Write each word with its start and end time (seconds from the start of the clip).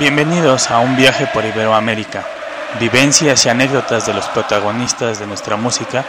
Bienvenidos 0.00 0.70
a 0.70 0.78
un 0.78 0.94
viaje 0.94 1.26
por 1.26 1.44
Iberoamérica. 1.44 2.24
Vivencias 2.78 3.44
y 3.44 3.48
anécdotas 3.48 4.06
de 4.06 4.14
los 4.14 4.28
protagonistas 4.28 5.18
de 5.18 5.26
nuestra 5.26 5.56
música 5.56 6.04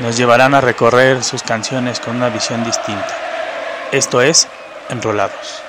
nos 0.00 0.16
llevarán 0.16 0.56
a 0.56 0.60
recorrer 0.60 1.22
sus 1.22 1.44
canciones 1.44 2.00
con 2.00 2.16
una 2.16 2.30
visión 2.30 2.64
distinta. 2.64 3.14
Esto 3.92 4.22
es 4.22 4.48
Enrolados. 4.88 5.67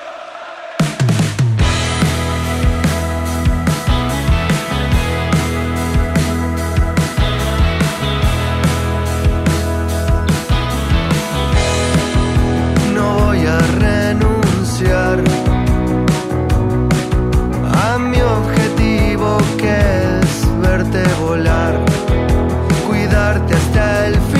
Cuidarte 23.10 23.54
hasta 23.54 24.06
el 24.06 24.14
final, 24.14 24.39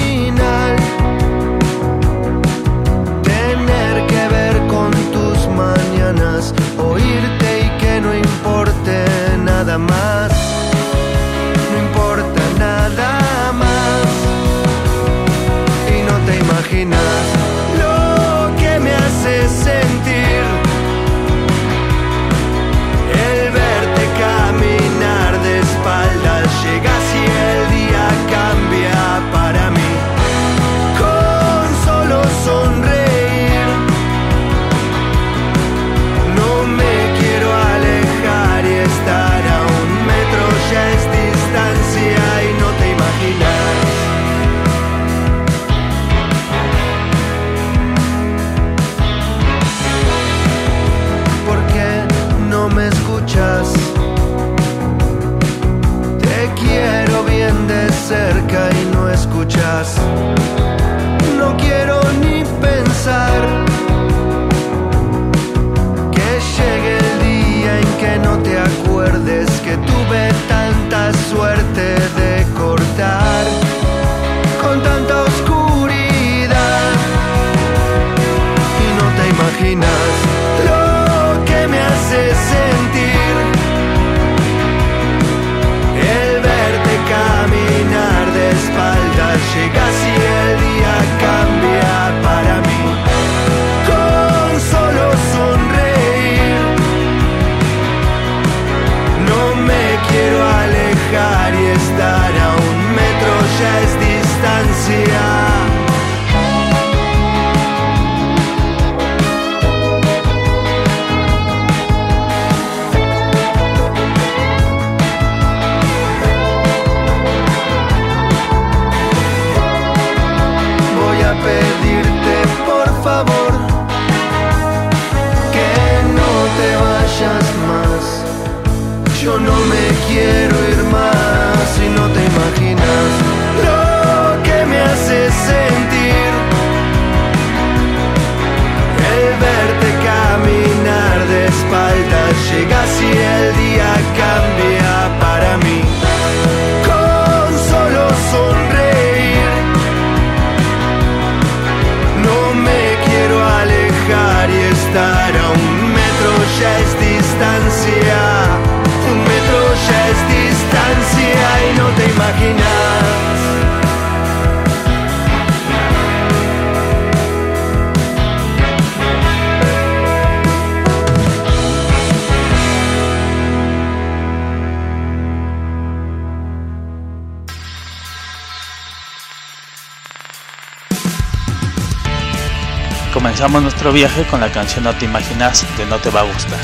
Comenzamos 183.41 183.63
nuestro 183.63 183.91
viaje 183.91 184.25
con 184.25 184.39
la 184.39 184.53
canción 184.53 184.85
No 184.85 184.93
te 184.93 185.07
imaginas 185.07 185.65
de 185.79 185.87
No 185.87 185.97
te 185.97 186.11
va 186.11 186.21
a 186.21 186.25
gustar. 186.25 186.59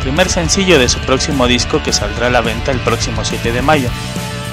Primer 0.00 0.30
sencillo 0.30 0.78
de 0.78 0.88
su 0.88 0.98
próximo 1.00 1.46
disco 1.46 1.82
que 1.82 1.92
saldrá 1.92 2.28
a 2.28 2.30
la 2.30 2.40
venta 2.40 2.70
el 2.70 2.80
próximo 2.80 3.26
7 3.26 3.52
de 3.52 3.60
mayo 3.60 3.90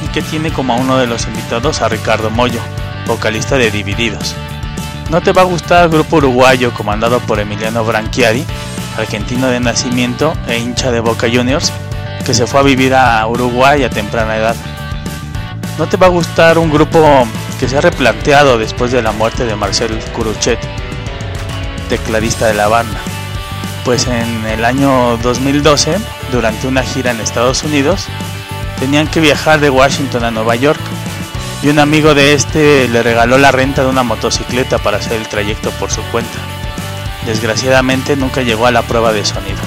y 0.04 0.10
que 0.10 0.22
tiene 0.22 0.52
como 0.52 0.74
a 0.74 0.76
uno 0.76 0.98
de 0.98 1.08
los 1.08 1.28
invitados 1.28 1.82
a 1.82 1.88
Ricardo 1.88 2.30
Mollo, 2.30 2.60
vocalista 3.08 3.56
de 3.56 3.72
Divididos. 3.72 4.36
No 5.10 5.22
te 5.22 5.32
va 5.32 5.44
a 5.44 5.46
gustar 5.46 5.88
grupo 5.88 6.18
uruguayo 6.18 6.74
comandado 6.74 7.22
por 7.22 7.40
Emiliano 7.40 7.86
Branchiari, 7.86 8.44
argentino 8.98 9.48
de 9.48 9.62
nacimiento 9.62 10.34
e 10.50 10.58
hincha 10.58 10.92
de 10.92 11.00
Boca 11.00 11.28
Juniors, 11.34 11.72
que 12.26 12.34
se 12.34 12.48
fue 12.48 12.60
a 12.60 12.64
vivir 12.64 12.94
a 12.94 13.26
Uruguay 13.28 13.82
a 13.86 13.90
temprana 13.90 14.36
edad. 14.36 14.58
No 15.78 15.88
te 15.88 15.96
va 15.96 16.08
a 16.08 16.10
gustar 16.10 16.58
un 16.58 16.70
grupo 16.70 17.26
que 17.62 17.70
se 17.70 17.78
ha 17.78 17.82
replanteado 17.82 18.58
después 18.58 18.92
de 18.92 19.02
la 19.02 19.14
muerte 19.14 19.46
de 19.46 19.56
Marcel 19.56 19.98
Curuchet, 20.14 20.60
tecladista 21.86 22.48
de 22.48 22.54
la 22.54 22.68
banda. 22.68 23.00
Pues 23.84 24.08
en 24.08 24.46
el 24.46 24.66
año 24.66 25.18
2012, 25.18 25.98
durante 26.32 26.68
una 26.68 26.84
gira 26.84 27.12
en 27.12 27.20
Estados 27.20 27.64
Unidos, 27.64 28.08
tenían 28.80 29.08
que 29.08 29.20
viajar 29.22 29.60
de 29.60 29.70
Washington 29.70 30.24
a 30.24 30.32
Nueva 30.32 30.56
York 30.56 30.82
y 31.64 31.70
un 31.70 31.80
amigo 31.80 32.14
de 32.14 32.34
este 32.34 32.88
le 32.88 33.02
regaló 33.02 33.38
la 33.38 33.52
renta 33.52 33.84
de 33.84 33.90
una 33.90 34.04
motocicleta 34.04 34.78
para 34.80 34.98
hacer 34.98 35.14
el 35.14 35.28
trayecto 35.28 35.72
por 35.72 35.92
su 35.92 36.02
cuenta. 36.12 36.38
Desgraciadamente 37.26 38.16
nunca 38.16 38.42
llegó 38.42 38.68
a 38.68 38.72
la 38.72 38.84
prueba 38.84 39.12
de 39.12 39.26
sonido 39.26 39.58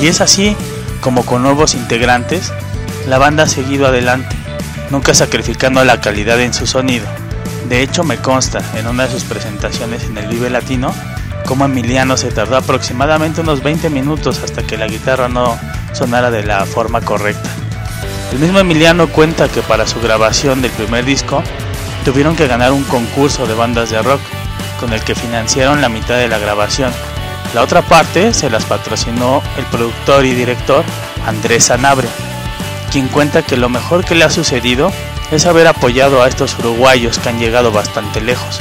Y 0.00 0.08
es 0.08 0.20
así 0.20 0.56
como 1.00 1.24
con 1.24 1.42
nuevos 1.42 1.74
integrantes, 1.74 2.52
la 3.06 3.18
banda 3.18 3.44
ha 3.44 3.48
seguido 3.48 3.86
adelante, 3.86 4.36
nunca 4.90 5.14
sacrificando 5.14 5.84
la 5.84 6.00
calidad 6.00 6.40
en 6.40 6.52
su 6.52 6.66
sonido. 6.66 7.06
De 7.68 7.82
hecho, 7.82 8.04
me 8.04 8.18
consta 8.18 8.60
en 8.74 8.86
una 8.86 9.06
de 9.06 9.12
sus 9.12 9.24
presentaciones 9.24 10.04
en 10.04 10.18
el 10.18 10.26
Vive 10.26 10.50
Latino, 10.50 10.92
como 11.46 11.64
Emiliano 11.64 12.16
se 12.16 12.30
tardó 12.30 12.56
aproximadamente 12.56 13.40
unos 13.40 13.62
20 13.62 13.90
minutos 13.90 14.40
hasta 14.44 14.62
que 14.62 14.76
la 14.76 14.86
guitarra 14.86 15.28
no 15.28 15.58
sonara 15.92 16.30
de 16.30 16.44
la 16.44 16.64
forma 16.66 17.00
correcta. 17.00 17.48
El 18.32 18.38
mismo 18.38 18.60
Emiliano 18.60 19.08
cuenta 19.08 19.48
que 19.48 19.62
para 19.62 19.86
su 19.86 20.00
grabación 20.00 20.62
del 20.62 20.70
primer 20.70 21.04
disco 21.04 21.42
tuvieron 22.04 22.36
que 22.36 22.46
ganar 22.46 22.72
un 22.72 22.84
concurso 22.84 23.46
de 23.46 23.54
bandas 23.54 23.90
de 23.90 24.00
rock 24.02 24.20
con 24.78 24.92
el 24.92 25.02
que 25.02 25.14
financiaron 25.14 25.80
la 25.80 25.88
mitad 25.88 26.16
de 26.16 26.28
la 26.28 26.38
grabación. 26.38 26.92
La 27.54 27.62
otra 27.62 27.82
parte 27.82 28.32
se 28.32 28.48
las 28.48 28.64
patrocinó 28.64 29.42
el 29.58 29.64
productor 29.66 30.24
y 30.24 30.34
director 30.34 30.84
Andrés 31.26 31.64
Sanabre, 31.64 32.08
quien 32.92 33.08
cuenta 33.08 33.42
que 33.42 33.56
lo 33.56 33.68
mejor 33.68 34.04
que 34.04 34.14
le 34.14 34.24
ha 34.24 34.30
sucedido 34.30 34.92
es 35.30 35.46
haber 35.46 35.66
apoyado 35.66 36.22
a 36.22 36.28
estos 36.28 36.58
uruguayos 36.58 37.18
que 37.18 37.28
han 37.28 37.38
llegado 37.38 37.72
bastante 37.72 38.20
lejos. 38.20 38.60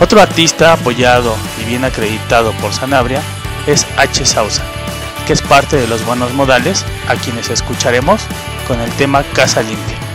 Otro 0.00 0.20
artista 0.20 0.72
apoyado 0.72 1.36
y 1.60 1.64
bien 1.64 1.84
acreditado 1.84 2.52
por 2.52 2.72
Sanabria 2.72 3.20
es 3.66 3.86
H. 3.96 4.24
Sausa, 4.24 4.62
que 5.26 5.32
es 5.32 5.42
parte 5.42 5.76
de 5.76 5.88
los 5.88 6.04
buenos 6.06 6.32
modales, 6.32 6.84
a 7.08 7.16
quienes 7.16 7.50
escucharemos 7.50 8.22
con 8.66 8.80
el 8.80 8.90
tema 8.92 9.24
Casa 9.34 9.62
Limpia. 9.62 10.07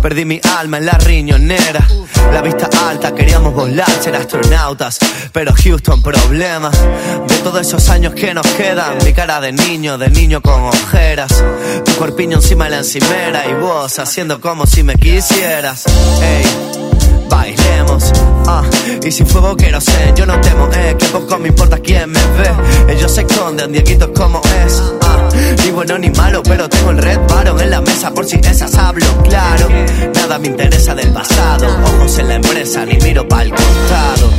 Perdí 0.00 0.24
mi 0.24 0.40
alma 0.58 0.78
en 0.78 0.86
la 0.86 0.92
riñonera. 0.92 1.84
La 2.32 2.40
vista 2.40 2.70
alta, 2.88 3.12
queríamos 3.12 3.52
volar, 3.52 3.90
ser 4.00 4.14
astronautas. 4.14 4.98
Pero 5.32 5.52
Houston, 5.54 6.00
problema. 6.02 6.70
De 6.70 7.34
todos 7.42 7.66
esos 7.66 7.88
años 7.88 8.14
que 8.14 8.32
nos 8.32 8.46
quedan. 8.46 8.98
Mi 9.04 9.12
cara 9.12 9.40
de 9.40 9.52
niño, 9.52 9.98
de 9.98 10.08
niño 10.08 10.40
con 10.40 10.62
ojeras. 10.62 11.32
Tu 11.84 11.92
cuerpiño 11.96 12.36
encima 12.36 12.64
de 12.64 12.70
la 12.70 12.78
encimera. 12.78 13.44
Y 13.48 13.54
vos 13.54 13.98
haciendo 13.98 14.40
como 14.40 14.66
si 14.66 14.84
me 14.84 14.94
quisieras. 14.94 15.84
Ey 16.22 16.82
bailemos. 17.32 18.12
Ah, 18.46 18.62
y 19.02 19.10
si 19.10 19.24
fuego 19.24 19.56
quiero 19.56 19.80
ser, 19.80 20.14
yo 20.14 20.26
no 20.26 20.38
temo, 20.40 20.68
eh, 20.74 20.96
que 20.98 21.06
poco 21.06 21.38
me 21.38 21.48
importa 21.48 21.78
quién 21.78 22.10
me 22.10 22.20
ve. 22.36 22.92
Ellos 22.92 23.12
se 23.12 23.22
esconden, 23.22 23.72
Dieguito 23.72 24.12
como 24.12 24.40
es. 24.64 24.82
Ah, 25.00 25.21
ni 25.64 25.70
bueno 25.70 25.98
ni 25.98 26.10
malo, 26.10 26.42
pero 26.42 26.68
tengo 26.68 26.90
el 26.90 26.98
red 26.98 27.18
baron 27.28 27.60
en 27.60 27.70
la 27.70 27.80
mesa 27.80 28.12
por 28.12 28.24
si 28.24 28.36
esas 28.36 28.74
hablo, 28.74 29.06
claro. 29.22 29.68
Nada 30.14 30.38
me 30.38 30.48
interesa 30.48 30.94
del 30.94 31.12
pasado, 31.12 31.66
ojos 31.84 32.18
en 32.18 32.28
la 32.28 32.34
empresa, 32.36 32.84
ni 32.86 32.96
miro 32.98 33.26
para 33.26 33.42
el 33.42 33.50
costado. 33.50 34.30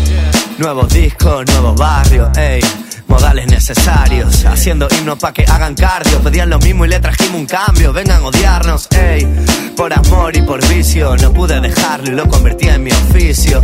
Nuevos 0.57 0.89
discos, 0.89 1.45
nuevos 1.47 1.75
barrios, 1.75 2.38
ey 2.38 2.61
modales 3.07 3.47
necesarios. 3.47 4.32
Haciendo 4.53 4.88
himnos 4.91 5.17
pa' 5.17 5.33
que 5.33 5.44
hagan 5.45 5.73
cardio. 5.73 6.19
Pedían 6.19 6.47
lo 6.47 6.59
mismo 6.59 6.85
y 6.85 6.88
le 6.88 7.00
trajimos 7.00 7.41
un 7.41 7.47
cambio. 7.47 7.91
Vengan 7.91 8.21
a 8.21 8.27
odiarnos, 8.27 8.88
ey. 8.91 9.27
Por 9.75 9.91
amor 9.91 10.38
y 10.38 10.44
por 10.44 10.65
vicio. 10.67 11.17
No 11.17 11.33
pude 11.33 11.59
dejarlo 11.59 12.11
y 12.11 12.15
lo 12.15 12.29
convertí 12.29 12.67
en 12.67 12.83
mi 12.83 12.91
oficio. 12.91 13.59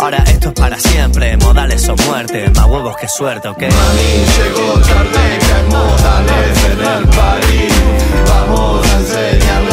Ahora 0.00 0.18
esto 0.26 0.48
es 0.48 0.54
para 0.54 0.76
siempre. 0.76 1.36
Modales 1.36 1.88
o 1.88 1.94
muerte. 2.08 2.50
Más 2.50 2.66
huevos 2.66 2.96
que 2.96 3.06
suerte, 3.06 3.46
ok. 3.48 3.62
Mami, 3.62 3.70
llegó 4.36 4.72
tarde 4.80 5.38
hay 5.54 5.64
modales 5.70 6.64
en 6.64 6.80
el 6.80 7.04
país. 7.08 7.72
Vamos 8.28 8.86
a 8.86 8.98
enseñarle 8.98 9.67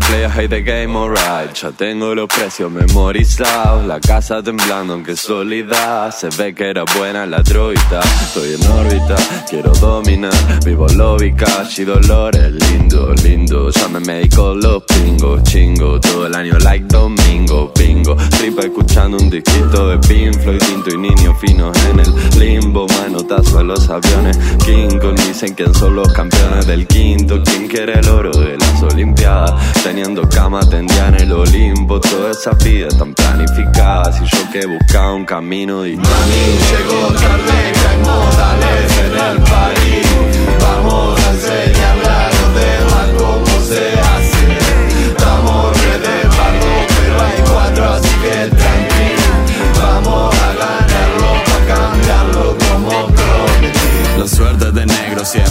the 0.00 0.06
play, 0.06 0.24
I 0.24 0.28
hate 0.28 0.50
the 0.50 0.62
game, 0.62 0.96
alright. 0.96 1.54
Ya 1.54 1.70
tengo 1.70 2.14
los 2.14 2.28
precios 2.28 2.70
memorizados. 2.70 3.86
La 3.86 4.00
casa 4.00 4.42
temblando, 4.42 4.94
aunque 4.94 5.16
sólida. 5.16 6.10
Se 6.12 6.28
ve 6.36 6.54
que 6.54 6.70
era 6.70 6.84
buena 6.96 7.24
la 7.24 7.42
droita. 7.42 8.00
Estoy 8.00 8.54
en 8.54 8.66
órbita, 8.70 9.16
quiero 9.48 9.72
dominar. 9.72 10.32
Vivo 10.64 10.86
lóbica, 10.88 11.46
y 11.76 11.84
dolores. 11.84 12.52
Lindo, 12.52 13.14
lindo. 13.22 13.70
Ya 13.70 13.88
me 13.88 14.00
medico 14.00 14.54
los 14.54 14.82
pingos, 14.84 15.42
chingo. 15.44 16.00
Todo 16.00 16.26
el 16.26 16.34
año 16.34 16.58
like 16.58 16.86
domingo, 16.86 17.72
bingo. 17.78 18.16
Tripa 18.38 18.62
escuchando 18.62 19.16
un 19.16 19.30
disquito 19.30 19.88
de 19.88 19.98
Pink 19.98 20.38
Floyd. 20.42 20.58
Tinto 20.58 20.90
y 20.90 20.98
niños 20.98 21.36
finos 21.40 21.76
en 21.90 22.00
el 22.00 22.38
limbo. 22.38 22.86
Manotazo 22.88 23.60
a 23.60 23.62
los 23.62 23.88
aviones. 23.88 24.36
King 24.64 24.98
Kong 24.98 25.18
dicen 25.26 25.54
quién 25.54 25.74
son 25.74 25.96
los 25.96 26.12
campeones 26.12 26.66
del 26.66 26.86
quinto. 26.86 27.42
¿Quién 27.44 27.68
quiere 27.68 28.00
el 28.00 28.08
oro 28.08 28.30
de 28.32 28.58
las 28.58 28.82
olimpiadas? 28.82 29.54
Teniendo 29.86 30.28
cama 30.28 30.58
tendía 30.68 31.06
en 31.06 31.14
el 31.14 31.32
Olimpo. 31.32 32.00
Todas 32.00 32.38
esas 32.38 32.58
vidas 32.64 32.98
tan 32.98 33.14
planificadas. 33.14 34.20
Y 34.20 34.24
yo 34.24 34.50
que 34.50 34.66
buscaba 34.66 35.14
un 35.14 35.24
camino 35.24 35.84
distinto. 35.84 36.10
Mami, 36.10 36.58
llegó 36.66 37.06
tarde 37.14 37.72
modales 38.04 38.98
en 38.98 39.12
el 39.14 39.38
país. 39.44 40.06
Vamos 40.60 41.15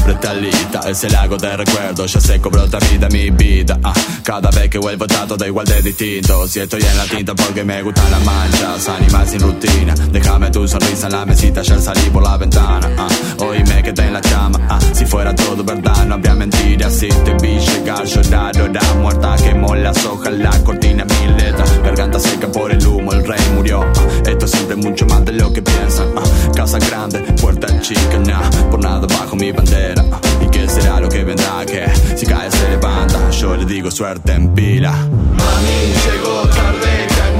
negro 0.06 0.14
siempre 0.14 0.14
está 0.14 0.34
lista 0.34 0.80
Es 0.90 1.04
el 1.04 1.12
lago 1.12 1.38
de 1.38 1.58
recuerdos, 1.58 2.14
ya 2.14 2.22
se 2.22 2.40
cobró 2.40 2.64
otra 2.64 2.80
vida 2.80 3.08
mi 3.10 3.30
vida 3.30 3.80
ah, 3.84 3.94
Cada 4.24 4.50
vez 4.52 4.70
que 4.70 4.78
vuelvo 4.78 5.06
está 5.06 5.26
todo 5.28 5.46
igual 5.46 5.66
de 5.66 5.82
distinto. 5.82 6.48
Si 6.48 6.60
estoy 6.60 6.82
en 6.82 6.98
la 6.98 7.06
tinta 7.06 7.34
porque 7.36 7.64
me 7.64 7.82
gustan 7.82 8.10
las 8.12 8.24
manchas 8.24 8.88
Animal 8.90 9.28
sin 9.28 9.40
rutina, 9.42 9.96
déjame 10.12 10.52
tu 10.52 10.68
sonrisa 10.68 11.08
en 11.08 11.14
la 11.14 11.26
mesita 11.26 11.62
Ayer 11.62 11.82
salí 11.82 12.10
por 12.12 12.24
la 12.24 12.38
ventana, 12.38 12.90
ah, 12.98 13.08
hoy 13.40 13.64
me 13.64 13.84
quedé 13.84 14.08
en 14.08 14.14
la 14.14 14.22
cama 14.22 14.60
ah, 14.70 14.80
Si 14.94 15.06
fuera 15.06 15.34
todo 15.36 15.64
verdad 15.64 16.06
no 16.06 16.16
habría 16.16 16.36
mentiras. 16.36 16.94
Si 16.94 17.08
te 17.08 17.34
vi 17.42 17.60
llegar, 17.60 18.06
llorar, 18.06 18.62
orar 18.62 18.96
Muerta 18.98 19.36
quemó 19.44 19.76
las 19.76 20.06
hojas, 20.06 20.34
la 20.34 20.52
cortina, 20.64 21.06
mil 21.06 21.38
letras. 21.38 21.82
Garganta 21.84 22.20
seca 22.20 22.48
por 22.48 22.72
el 22.72 22.86
humo, 22.86 23.12
el 23.12 23.26
rey 23.26 23.40
murió 23.56 23.82
ah, 23.82 24.30
Esto 24.30 24.46
es 24.46 24.52
siempre 24.52 24.76
mucho 24.76 25.06
más 25.08 25.26
de 25.26 25.34
lo 25.34 25.52
que 25.52 25.62
piensan 25.62 26.08
ah, 26.18 26.24
Casa 26.56 26.80
grande, 26.80 27.20
puerta 27.42 27.68
chica, 27.82 28.20
nah. 28.20 28.50
Por 28.70 28.80
nada 28.82 29.08
bajo 29.08 29.36
mi 29.36 29.52
bandera 29.52 29.95
¿Y 30.42 30.50
qué 30.50 30.68
será 30.68 31.00
lo 31.00 31.10
que 31.10 31.24
vendrá? 31.24 31.66
Que 31.66 31.88
si 32.16 32.26
cae 32.26 32.52
se 32.52 32.70
levanta. 32.70 33.30
Yo 33.32 33.56
le 33.56 33.66
digo 33.66 33.92
suerte 33.92 34.34
en 34.34 34.54
pila. 34.54 34.92
Mami, 34.92 35.94
llegó 36.06 36.48
tarde 36.50 37.08
que 37.08 37.22
hay 37.22 37.36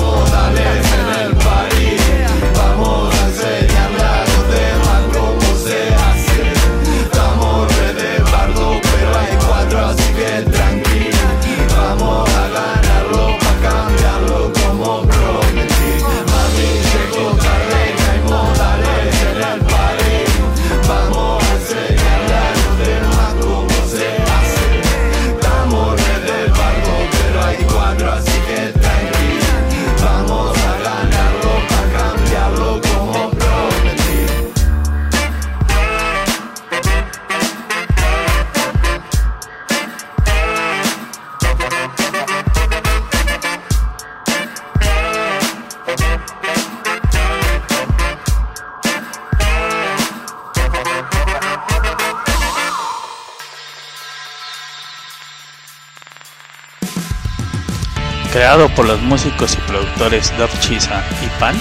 Creado 58.46 58.70
por 58.76 58.86
los 58.86 59.02
músicos 59.02 59.56
y 59.56 59.62
productores 59.68 60.32
Dove 60.38 60.54
Chisa 60.60 61.04
y 61.24 61.40
Pan, 61.40 61.56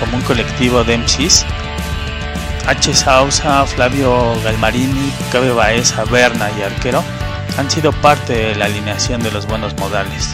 como 0.00 0.16
un 0.16 0.24
colectivo 0.24 0.82
de 0.82 0.98
MCs, 0.98 1.46
H. 2.66 2.94
Sausa, 2.94 3.64
Flavio 3.64 4.34
Galmarini, 4.42 5.12
Cabe 5.30 5.52
Baeza, 5.52 6.04
Berna 6.06 6.50
y 6.58 6.62
Arquero 6.62 7.04
han 7.56 7.70
sido 7.70 7.92
parte 7.92 8.32
de 8.32 8.56
la 8.56 8.64
alineación 8.64 9.22
de 9.22 9.30
los 9.30 9.46
buenos 9.46 9.76
modales. 9.76 10.32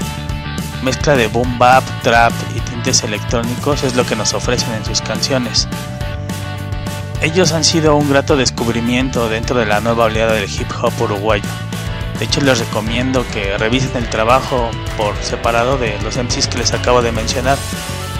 Mezcla 0.82 1.14
de 1.14 1.26
boom 1.26 1.58
bap, 1.58 1.84
trap 2.02 2.32
y 2.56 2.60
tintes 2.60 3.02
electrónicos 3.02 3.82
es 3.82 3.94
lo 3.94 4.06
que 4.06 4.16
nos 4.16 4.32
ofrecen 4.32 4.72
en 4.72 4.86
sus 4.86 5.02
canciones. 5.02 5.68
Ellos 7.20 7.52
han 7.52 7.64
sido 7.64 7.96
un 7.96 8.08
grato 8.08 8.38
descubrimiento 8.38 9.28
dentro 9.28 9.58
de 9.58 9.66
la 9.66 9.82
nueva 9.82 10.04
oleada 10.04 10.32
del 10.32 10.50
hip 10.50 10.72
hop 10.80 10.94
uruguayo. 11.02 11.44
De 12.22 12.26
hecho 12.26 12.40
les 12.40 12.60
recomiendo 12.60 13.26
que 13.32 13.58
revisen 13.58 13.96
el 13.96 14.08
trabajo 14.08 14.70
por 14.96 15.16
separado 15.24 15.76
de 15.76 16.00
los 16.02 16.16
MCs 16.16 16.46
que 16.46 16.58
les 16.58 16.72
acabo 16.72 17.02
de 17.02 17.10
mencionar, 17.10 17.58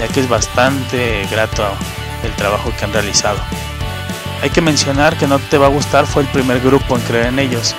ya 0.01 0.09
que 0.09 0.19
es 0.19 0.29
bastante 0.29 1.25
grato 1.31 1.63
el 2.25 2.33
trabajo 2.33 2.73
que 2.77 2.85
han 2.85 2.93
realizado. 2.93 3.39
Hay 4.43 4.51
que 4.51 4.61
mencionar 4.61 5.17
que 5.17 5.29
No 5.29 5.39
Te 5.39 5.57
Va 5.57 5.67
a 5.67 5.69
Gustar 5.69 6.09
fue 6.09 6.23
el 6.23 6.29
primer 6.31 6.59
grupo 6.59 6.97
en 6.97 7.03
creer 7.03 7.27
en 7.27 7.39
ellos 7.39 7.77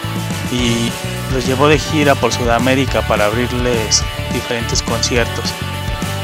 y 0.50 0.90
los 1.34 1.46
llevó 1.46 1.68
de 1.68 1.78
gira 1.78 2.16
por 2.16 2.32
Sudamérica 2.32 3.06
para 3.06 3.26
abrirles 3.26 4.02
diferentes 4.32 4.82
conciertos 4.82 5.54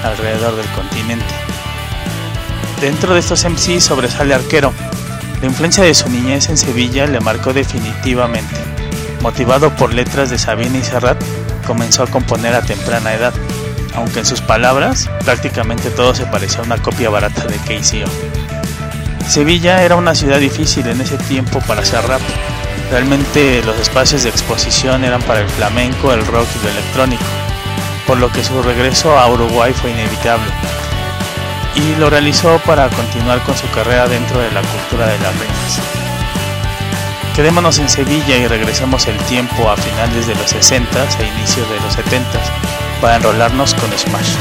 alrededor 0.01 0.55
del 0.55 0.67
continente. 0.67 1.35
Dentro 2.79 3.15
de 3.15 3.19
estos 3.19 3.43
MCs 3.43 3.83
sobresale 3.83 4.33
Arquero. 4.33 4.73
La 5.41 5.47
influencia 5.47 5.83
de 5.83 5.93
su 5.93 6.09
niñez 6.09 6.47
en 6.47 6.55
Sevilla 6.55 7.05
le 7.05 7.19
marcó 7.19 7.51
definitivamente. 7.51 8.68
Motivado 9.21 9.75
por 9.75 9.93
letras 9.93 10.29
de 10.29 10.37
Sabina 10.37 10.77
y 10.77 10.83
Serrat, 10.83 11.21
comenzó 11.67 12.03
a 12.03 12.07
componer 12.07 12.55
a 12.55 12.61
temprana 12.61 13.13
edad, 13.13 13.33
aunque 13.95 14.19
en 14.19 14.25
sus 14.25 14.41
palabras 14.41 15.09
prácticamente 15.25 15.91
todo 15.91 16.15
se 16.15 16.25
parecía 16.25 16.59
a 16.59 16.63
una 16.63 16.77
copia 16.77 17.09
barata 17.09 17.45
de 17.45 17.57
KCO. 17.57 18.09
Sevilla 19.27 19.83
era 19.83 19.95
una 19.95 20.15
ciudad 20.15 20.39
difícil 20.39 20.87
en 20.87 21.01
ese 21.01 21.17
tiempo 21.17 21.59
para 21.67 21.81
hacer 21.81 22.01
rap. 22.07 22.21
Realmente 22.89 23.61
los 23.63 23.77
espacios 23.77 24.23
de 24.23 24.29
exposición 24.29 25.03
eran 25.03 25.21
para 25.21 25.41
el 25.41 25.49
flamenco, 25.49 26.11
el 26.11 26.25
rock 26.25 26.47
y 26.59 26.63
lo 26.63 26.71
electrónico, 26.71 27.23
por 28.07 28.17
lo 28.17 28.31
que 28.31 28.43
su 28.43 28.63
regreso 28.63 29.19
a 29.19 29.29
Uruguay 29.29 29.73
fue 29.73 29.91
inevitable. 29.91 30.49
Y 31.75 31.95
lo 31.99 32.09
realizó 32.09 32.59
para 32.65 32.89
continuar 32.89 33.43
con 33.43 33.55
su 33.55 33.69
carrera 33.69 34.07
dentro 34.07 34.39
de 34.39 34.51
la 34.51 34.61
cultura 34.61 35.05
de 35.05 35.19
las 35.19 35.37
reinas. 35.37 36.08
Quedémonos 37.39 37.79
en 37.79 37.87
Sevilla 37.87 38.35
y 38.35 38.47
regresemos 38.47 39.07
el 39.07 39.17
tiempo 39.19 39.69
a 39.69 39.77
finales 39.77 40.27
de 40.27 40.35
los 40.35 40.49
60 40.49 41.07
e 41.21 41.25
inicios 41.25 41.69
de 41.69 41.79
los 41.79 41.93
70 41.93 42.37
para 42.99 43.15
enrolarnos 43.15 43.73
con 43.75 43.89
Smash. 43.97 44.35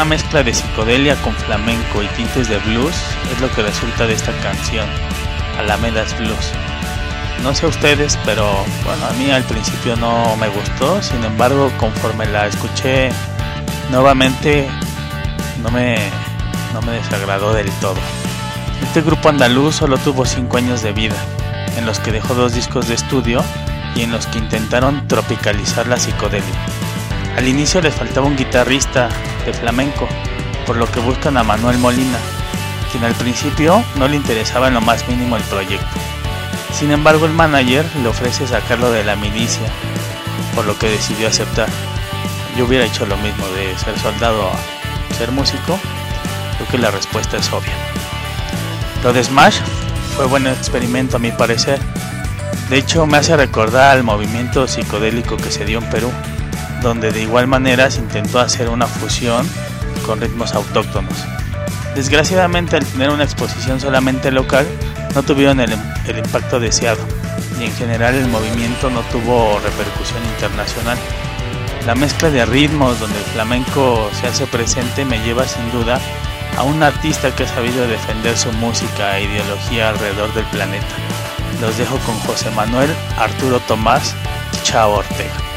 Una 0.00 0.08
mezcla 0.08 0.42
de 0.42 0.54
psicodelia 0.54 1.14
con 1.16 1.34
flamenco 1.34 2.02
y 2.02 2.06
tintes 2.16 2.48
de 2.48 2.56
blues 2.60 2.94
es 3.30 3.38
lo 3.38 3.52
que 3.52 3.60
resulta 3.60 4.06
de 4.06 4.14
esta 4.14 4.32
canción, 4.40 4.88
Alamedas 5.58 6.18
Blues. 6.18 6.52
No 7.42 7.54
sé 7.54 7.66
ustedes, 7.66 8.18
pero 8.24 8.50
bueno, 8.82 9.04
a 9.04 9.12
mí 9.12 9.30
al 9.30 9.42
principio 9.44 9.96
no 9.96 10.34
me 10.36 10.48
gustó, 10.48 11.02
sin 11.02 11.22
embargo, 11.22 11.70
conforme 11.76 12.24
la 12.24 12.46
escuché 12.46 13.10
nuevamente, 13.90 14.66
no 15.62 15.70
me, 15.70 15.98
no 16.72 16.80
me 16.80 16.92
desagradó 16.92 17.52
del 17.52 17.70
todo. 17.72 18.00
Este 18.82 19.02
grupo 19.02 19.28
andaluz 19.28 19.74
solo 19.74 19.98
tuvo 19.98 20.24
5 20.24 20.56
años 20.56 20.80
de 20.80 20.92
vida, 20.92 21.16
en 21.76 21.84
los 21.84 21.98
que 21.98 22.10
dejó 22.10 22.32
dos 22.32 22.54
discos 22.54 22.88
de 22.88 22.94
estudio 22.94 23.44
y 23.94 24.00
en 24.00 24.12
los 24.12 24.26
que 24.28 24.38
intentaron 24.38 25.06
tropicalizar 25.08 25.86
la 25.88 25.98
psicodelia. 25.98 26.66
Al 27.36 27.46
inicio 27.46 27.82
les 27.82 27.94
faltaba 27.94 28.26
un 28.26 28.36
guitarrista 28.36 29.10
de 29.44 29.52
flamenco, 29.52 30.08
por 30.66 30.76
lo 30.76 30.90
que 30.90 31.00
buscan 31.00 31.36
a 31.36 31.42
Manuel 31.42 31.78
Molina, 31.78 32.18
quien 32.90 33.04
al 33.04 33.14
principio 33.14 33.84
no 33.96 34.08
le 34.08 34.16
interesaba 34.16 34.68
en 34.68 34.74
lo 34.74 34.80
más 34.80 35.06
mínimo 35.08 35.36
el 35.36 35.42
proyecto. 35.44 35.86
Sin 36.72 36.92
embargo, 36.92 37.26
el 37.26 37.32
manager 37.32 37.84
le 38.02 38.08
ofrece 38.08 38.46
sacarlo 38.46 38.90
de 38.90 39.04
la 39.04 39.16
milicia, 39.16 39.66
por 40.54 40.64
lo 40.64 40.78
que 40.78 40.88
decidió 40.88 41.28
aceptar. 41.28 41.68
Yo 42.56 42.64
hubiera 42.66 42.84
hecho 42.84 43.06
lo 43.06 43.16
mismo 43.18 43.46
de 43.48 43.76
ser 43.78 43.98
soldado 43.98 44.48
a 44.48 45.14
ser 45.14 45.32
músico, 45.32 45.78
creo 46.56 46.68
que 46.70 46.78
la 46.78 46.90
respuesta 46.90 47.36
es 47.36 47.52
obvia. 47.52 47.74
Lo 49.02 49.12
de 49.12 49.24
Smash 49.24 49.60
fue 50.16 50.26
buen 50.26 50.46
experimento 50.46 51.16
a 51.16 51.20
mi 51.20 51.32
parecer. 51.32 51.80
De 52.68 52.78
hecho, 52.78 53.06
me 53.06 53.18
hace 53.18 53.36
recordar 53.36 53.96
al 53.96 54.04
movimiento 54.04 54.68
psicodélico 54.68 55.36
que 55.36 55.50
se 55.50 55.64
dio 55.64 55.78
en 55.78 55.90
Perú, 55.90 56.12
donde 56.82 57.12
de 57.12 57.22
igual 57.22 57.46
manera 57.46 57.90
se 57.90 58.00
intentó 58.00 58.40
hacer 58.40 58.68
una 58.68 58.86
fusión 58.86 59.46
con 60.06 60.20
ritmos 60.20 60.54
autóctonos. 60.54 61.14
Desgraciadamente, 61.94 62.76
al 62.76 62.86
tener 62.86 63.10
una 63.10 63.24
exposición 63.24 63.80
solamente 63.80 64.30
local, 64.30 64.66
no 65.14 65.22
tuvieron 65.22 65.60
el, 65.60 65.72
impacto 66.16 66.60
deseado 66.60 67.00
y 67.58 67.64
en 67.64 67.72
general 67.74 68.14
el 68.14 68.28
movimiento 68.28 68.90
no 68.90 69.00
tuvo 69.12 69.58
repercusión 69.60 70.22
internacional. 70.34 70.98
La 71.86 71.94
mezcla 71.94 72.30
de 72.30 72.44
ritmos 72.46 73.00
donde 73.00 73.18
el 73.18 73.24
flamenco 73.24 74.08
se 74.20 74.28
hace 74.28 74.46
presente 74.46 75.04
me 75.04 75.18
lleva 75.24 75.46
sin 75.46 75.70
duda 75.72 76.00
a 76.56 76.62
un 76.62 76.82
artista 76.82 77.34
que 77.34 77.44
ha 77.44 77.48
sabido 77.48 77.86
defender 77.86 78.36
su 78.36 78.52
música 78.52 79.18
e 79.18 79.24
ideología 79.24 79.90
alrededor 79.90 80.32
del 80.34 80.44
planeta. 80.46 80.86
Los 81.60 81.76
dejo 81.76 81.98
con 81.98 82.18
José 82.20 82.50
Manuel 82.52 82.90
Arturo 83.18 83.60
Tomás 83.60 84.14
Chao 84.62 84.92
Ortega. 84.92 85.49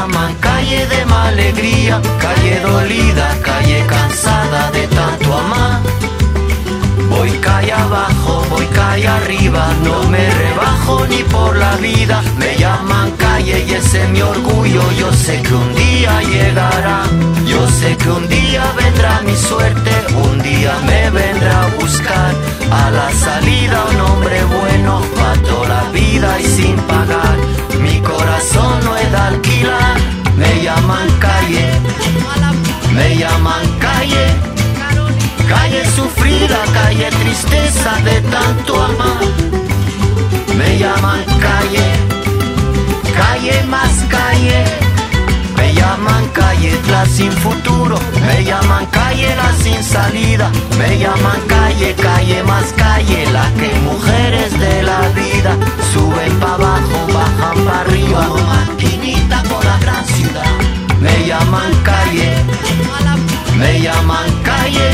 Llaman 0.00 0.34
calle 0.36 0.86
de 0.86 1.02
alegría. 1.02 2.00
Calle 2.18 2.60
dolida, 2.60 3.26
calle 3.42 3.84
cansada 3.86 4.70
de 4.70 4.86
tanto 4.88 5.28
amar. 5.36 5.80
Voy 7.10 7.30
calle 7.46 7.72
abajo, 7.72 8.44
voy 8.50 8.66
calle 8.66 9.08
arriba, 9.08 9.62
no 9.84 10.04
me 10.04 10.24
rebajo 10.42 11.06
ni 11.06 11.22
por 11.24 11.56
la 11.56 11.76
vida. 11.76 12.22
Me 12.38 12.56
llaman 12.56 13.10
calle 13.18 13.64
y 13.68 13.72
ese 13.72 14.04
es 14.04 14.08
mi 14.10 14.22
orgullo, 14.22 14.82
yo 14.98 15.12
sé 15.12 15.42
que 15.42 15.54
un 15.54 15.74
día 15.74 16.22
llegará. 16.22 17.02
Yo 17.46 17.68
sé 17.68 17.96
que 17.96 18.10
un 18.10 18.26
día 18.28 18.64
vendrá 18.76 19.20
mi 19.22 19.36
suerte, 19.36 19.92
un 20.28 20.40
día 20.40 20.72
me 20.86 21.10
vendrá 21.10 21.64
a 21.64 21.68
buscar. 21.80 22.32
A 22.70 22.90
la 22.90 23.10
salida 23.26 23.84
un 23.92 24.00
hombre 24.00 24.38
bueno, 24.44 25.02
pa' 25.16 25.36
toda 25.48 25.68
la 25.68 25.82
vida 25.90 26.40
y 26.40 26.44
sin 26.44 26.76
pagar. 26.90 27.69
Corazón 28.02 28.80
no 28.84 28.96
es 28.96 29.10
de 29.10 29.16
alquilar, 29.16 29.96
me 30.36 30.62
llaman 30.62 31.08
calle, 31.18 31.66
me 32.92 33.16
llaman 33.16 33.66
calle. 33.78 34.26
Calle 35.48 35.84
sufrida, 35.96 36.58
calle 36.72 37.10
tristeza 37.22 37.96
de 38.04 38.20
tanto 38.30 38.80
amar. 38.80 39.20
Me 40.56 40.78
llaman 40.78 41.24
calle, 41.40 41.86
calle 43.16 43.62
más 43.64 44.04
calle. 44.08 44.89
Me 45.90 45.96
llaman 45.96 46.28
calle 46.28 46.80
la 46.88 47.04
sin 47.04 47.32
futuro. 47.32 47.98
Me 48.24 48.44
llaman 48.44 48.86
calle 48.92 49.34
la 49.34 49.52
sin 49.60 49.82
salida. 49.82 50.48
Me 50.78 51.00
llaman 51.00 51.40
calle, 51.48 51.96
calle 51.96 52.44
más 52.44 52.72
calle. 52.74 53.26
La 53.32 53.50
que 53.58 53.74
mujeres 53.80 54.56
de 54.60 54.84
la 54.84 55.00
vida 55.08 55.56
suben 55.92 56.32
para 56.38 56.54
abajo, 56.54 56.98
bajan 57.12 57.64
para 57.64 57.80
arriba. 57.80 58.24
Como 58.28 58.44
maquinita 58.44 59.42
por 59.50 59.64
la 59.64 59.78
gran 59.78 60.04
ciudad. 60.06 60.52
Me 61.00 61.26
llaman 61.26 61.72
calle, 61.82 62.36
me 63.58 63.80
llaman 63.80 64.30
calle. 64.44 64.90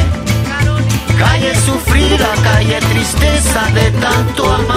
Calle 1.18 1.54
sufrida, 1.66 2.28
calle 2.42 2.78
tristeza 2.80 3.66
de 3.74 3.90
tanto 4.00 4.50
amar. 4.50 4.75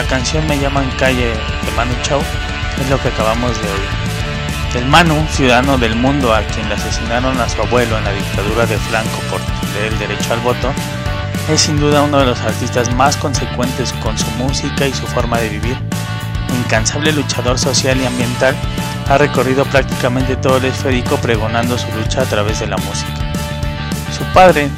La 0.00 0.06
canción 0.06 0.46
Me 0.46 0.58
llaman 0.58 0.90
calle 0.98 1.26
de 1.26 1.72
Manu 1.76 1.92
Chao 2.00 2.22
es 2.80 2.88
lo 2.88 2.98
que 3.02 3.08
acabamos 3.08 3.54
de 3.60 3.68
oír. 3.68 4.80
El 4.82 4.86
Manu, 4.86 5.14
ciudadano 5.30 5.76
del 5.76 5.94
mundo 5.94 6.34
a 6.34 6.40
quien 6.40 6.66
le 6.70 6.74
asesinaron 6.74 7.38
a 7.38 7.46
su 7.46 7.60
abuelo 7.60 7.98
en 7.98 8.04
la 8.04 8.12
dictadura 8.12 8.64
de 8.64 8.78
Franco 8.78 9.18
por 9.28 9.42
tener 9.42 9.92
el 9.92 9.98
derecho 9.98 10.32
al 10.32 10.40
voto, 10.40 10.72
es 11.52 11.60
sin 11.60 11.78
duda 11.78 12.00
uno 12.00 12.18
de 12.18 12.24
los 12.24 12.40
artistas 12.40 12.90
más 12.94 13.18
consecuentes 13.18 13.92
con 14.02 14.16
su 14.16 14.26
música 14.38 14.86
y 14.86 14.94
su 14.94 15.06
forma 15.06 15.38
de 15.38 15.50
vivir. 15.50 15.76
Incansable 16.64 17.12
luchador 17.12 17.58
social 17.58 18.00
y 18.00 18.06
ambiental, 18.06 18.56
ha 19.06 19.18
recorrido 19.18 19.66
prácticamente 19.66 20.34
todo 20.34 20.56
el 20.56 20.64
esférico 20.64 21.18
pregonando 21.18 21.76
su 21.76 21.88
lucha 21.92 22.22
a 22.22 22.24
través 22.24 22.60
de 22.60 22.68
la 22.68 22.78
música. 22.78 23.32
Su 24.16 24.24
padre, 24.32 24.70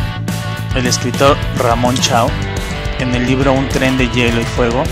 el 0.75 0.85
escritor 0.85 1.37
Ramón 1.59 1.95
Chao, 1.95 2.29
en 2.99 3.15
el 3.15 3.25
libro 3.25 3.53
Un 3.53 3.69
tren 3.69 3.97
de 3.97 4.09
hielo 4.09 4.41
y 4.41 4.45
fuego, 4.45 4.83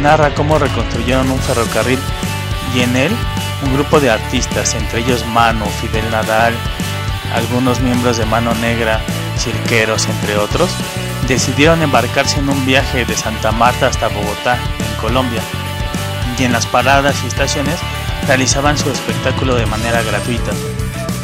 narra 0.00 0.34
cómo 0.34 0.58
reconstruyeron 0.58 1.30
un 1.30 1.38
ferrocarril 1.38 1.98
y 2.74 2.80
en 2.80 2.96
él 2.96 3.12
un 3.64 3.74
grupo 3.74 4.00
de 4.00 4.10
artistas, 4.10 4.74
entre 4.74 5.00
ellos 5.00 5.24
Mano, 5.26 5.66
Fidel 5.66 6.10
Nadal, 6.10 6.54
algunos 7.34 7.80
miembros 7.80 8.16
de 8.16 8.26
Mano 8.26 8.54
Negra, 8.54 9.00
cirqueros, 9.38 10.06
entre 10.06 10.36
otros, 10.36 10.70
decidieron 11.26 11.82
embarcarse 11.82 12.38
en 12.38 12.48
un 12.48 12.66
viaje 12.66 13.04
de 13.04 13.16
Santa 13.16 13.52
Marta 13.52 13.88
hasta 13.88 14.08
Bogotá, 14.08 14.58
en 14.78 15.00
Colombia, 15.00 15.42
y 16.38 16.44
en 16.44 16.52
las 16.52 16.66
paradas 16.66 17.16
y 17.24 17.28
estaciones 17.28 17.78
realizaban 18.26 18.78
su 18.78 18.90
espectáculo 18.90 19.54
de 19.54 19.66
manera 19.66 20.02
gratuita. 20.02 20.52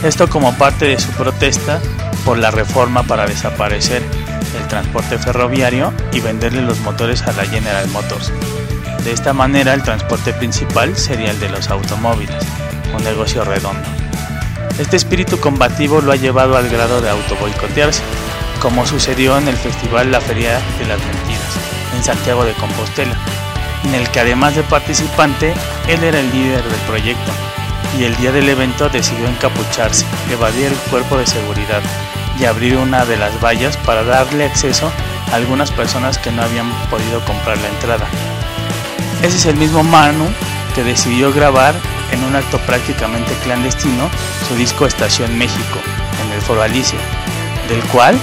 Esto 0.03 0.29
como 0.29 0.55
parte 0.55 0.87
de 0.87 0.99
su 0.99 1.11
protesta 1.13 1.81
por 2.25 2.39
la 2.39 2.51
reforma 2.51 3.03
para 3.03 3.27
desaparecer 3.27 4.03
el 4.59 4.69
transporte 4.69 5.19
ferroviario 5.19 5.93
y 6.13 6.21
venderle 6.21 6.63
los 6.63 6.81
motores 6.81 7.23
a 7.23 7.33
la 7.33 7.45
General 7.45 7.87
Motors. 7.89 8.33
De 9.05 9.13
esta 9.13 9.33
manera 9.33 9.73
el 9.73 9.83
transporte 9.83 10.33
principal 10.35 10.97
sería 10.97 11.31
el 11.31 11.41
de 11.41 11.49
los 11.49 11.71
automóviles, 11.71 12.37
un 12.95 13.03
negocio 13.03 13.45
redondo. 13.45 13.89
Este 14.79 14.97
espíritu 14.97 15.41
combativo 15.41 16.01
lo 16.01 16.13
ha 16.13 16.17
llevado 16.17 16.57
al 16.57 16.69
grado 16.69 17.01
de 17.01 17.09
autoboicotearse, 17.09 18.03
como 18.61 18.87
sucedió 18.87 19.39
en 19.39 19.49
el 19.49 19.57
festival 19.57 20.13
La 20.13 20.21
Feria 20.21 20.61
de 20.79 20.87
las 20.87 20.99
Mentiras, 20.99 21.57
en 21.97 22.05
Santiago 22.05 22.45
de 22.45 22.53
Compostela, 22.53 23.17
en 23.85 23.95
el 23.95 24.09
que 24.11 24.21
además 24.21 24.55
de 24.55 24.63
participante, 24.65 25.55
él 25.89 26.05
era 26.05 26.21
el 26.21 26.31
líder 26.31 26.63
del 26.63 26.81
proyecto, 26.81 27.33
y 27.99 28.05
el 28.05 28.15
día 28.17 28.33
del 28.33 28.51
evento 28.51 28.91
decidió 28.91 29.27
encapucharse, 29.29 30.05
evadir 30.31 30.67
el 30.67 30.91
cuerpo 30.91 31.17
de 31.17 31.27
seguridad 31.27 31.83
y 32.39 32.45
abrir 32.45 32.77
una 32.77 33.07
de 33.07 33.17
las 33.17 33.41
vallas 33.43 33.77
para 33.79 34.05
darle 34.05 34.45
acceso 34.45 34.93
a 35.33 35.37
algunas 35.37 35.71
personas 35.71 36.19
que 36.19 36.31
no 36.31 36.43
habían 36.43 36.71
podido 36.91 37.25
comprar 37.25 37.57
la 37.59 37.69
entrada. 37.69 38.07
Ese 39.23 39.37
es 39.37 39.47
el 39.47 39.57
mismo 39.57 39.83
Manu 39.83 40.27
que 40.75 40.83
decidió 40.83 41.33
grabar 41.33 41.75
en 42.13 42.25
un 42.25 42.37
acto 42.37 42.59
prácticamente 42.61 43.33
clandestino 43.45 44.09
su 44.49 44.55
disco 44.57 44.87
Estación 44.87 45.37
México 45.37 45.79
en 46.25 46.33
el 46.33 46.41
Foro 46.41 46.63
Alicia, 46.63 46.99
del 47.69 47.83
cual 47.85 48.19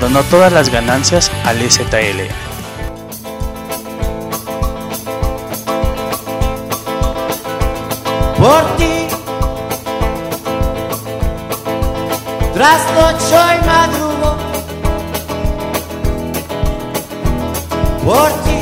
donó 0.00 0.22
todas 0.24 0.52
las 0.52 0.68
ganancias 0.68 1.30
al 1.44 1.58
STL. 1.58 2.32
por 8.42 8.76
ti. 8.76 9.06
Trasnocho 12.54 13.40
y 13.54 13.66
madrugo 13.66 14.36
por 18.04 18.30
ti. 18.44 18.61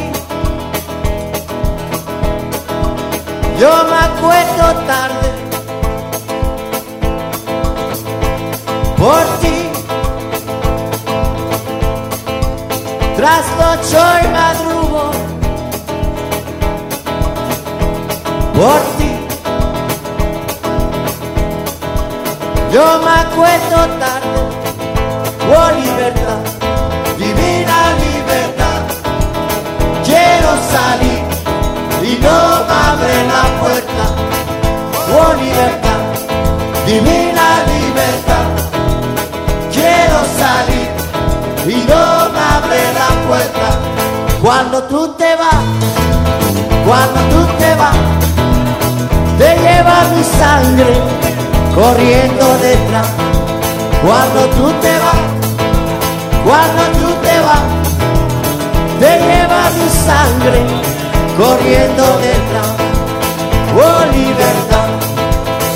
Yo 3.60 3.68
me 3.84 3.94
acuerdo 3.94 4.74
tarde 4.86 5.30
por 8.96 9.22
ti. 9.40 9.68
Trasnocho 13.16 14.02
y 14.24 14.28
madrugo 14.28 15.10
por 18.54 18.80
ti. 18.96 19.12
Yo 22.72 22.98
me 23.04 23.10
acuesto 23.10 23.76
tarde, 23.98 24.40
oh 25.54 25.70
libertad, 25.82 26.49
la 33.86 34.04
puerta, 34.04 34.04
oh 35.16 35.34
libertad, 35.34 36.00
divina 36.86 37.46
libertad. 37.72 38.46
Quiero 39.72 40.18
salir 40.38 40.88
y 41.66 41.88
no 41.88 41.96
abre 41.96 42.80
la 42.94 43.08
puerta. 43.28 43.68
Cuando 44.42 44.82
tú 44.84 45.14
te 45.16 45.36
vas, 45.36 45.62
cuando 46.86 47.20
tú 47.32 47.46
te 47.58 47.74
vas, 47.74 47.96
te 49.38 49.56
lleva 49.58 50.04
mi 50.14 50.24
sangre 50.24 50.94
corriendo 51.74 52.58
detrás. 52.58 53.08
Cuando 54.02 54.40
tú 54.56 54.72
te 54.80 54.92
vas, 54.98 55.20
cuando 56.44 56.82
tú 57.00 57.14
te 57.22 57.40
vas, 57.40 57.62
te 58.98 59.10
lleva 59.18 59.70
mi 59.70 59.88
sangre 60.06 60.90
corriendo 61.36 62.02
detrás. 62.18 62.79
Oh 63.72 64.04
libertad, 64.12 64.88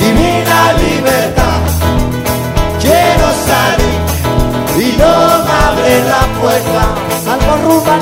divina 0.00 0.72
libertad, 0.84 1.60
quiero 2.80 3.26
salir 3.48 4.00
y 4.84 4.96
no 4.98 5.04
abre 5.06 6.04
la 6.04 6.22
puerta. 6.40 6.82
Salvo 7.24 7.56
rumba, 7.64 7.96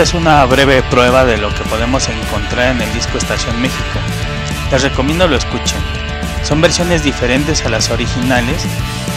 Esta 0.00 0.16
es 0.16 0.22
una 0.22 0.46
breve 0.46 0.82
prueba 0.84 1.26
de 1.26 1.36
lo 1.36 1.54
que 1.54 1.62
podemos 1.64 2.08
encontrar 2.08 2.74
en 2.74 2.80
el 2.80 2.90
disco 2.94 3.18
Estación 3.18 3.60
México. 3.60 3.98
Les 4.72 4.82
recomiendo 4.82 5.28
lo 5.28 5.36
escuchen. 5.36 5.76
Son 6.42 6.62
versiones 6.62 7.04
diferentes 7.04 7.66
a 7.66 7.68
las 7.68 7.90
originales 7.90 8.64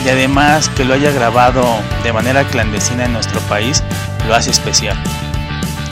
y 0.03 0.09
además 0.09 0.67
que 0.67 0.83
lo 0.83 0.93
haya 0.93 1.11
grabado 1.11 1.63
de 2.03 2.11
manera 2.11 2.43
clandestina 2.43 3.05
en 3.05 3.13
nuestro 3.13 3.39
país 3.47 3.81
lo 4.27 4.35
hace 4.35 4.51
especial. 4.51 5.01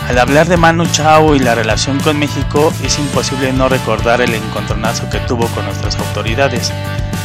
Al 0.10 0.20
hablar 0.20 0.50
de 0.50 0.58
Manu 0.58 0.86
Chao 0.88 1.36
y 1.36 1.40
la 1.40 1.56
relación 1.56 1.98
con 2.02 2.20
México 2.20 2.74
es 2.84 3.00
imposible 3.00 3.54
no 3.54 3.70
recordar 3.70 4.20
el 4.20 4.34
encontronazo 4.34 5.10
que 5.10 5.20
tuvo 5.20 5.48
con 5.48 5.64
nuestras 5.64 5.96
autoridades 6.00 6.74